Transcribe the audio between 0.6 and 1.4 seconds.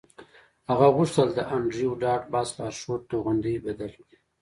هغه غوښتل د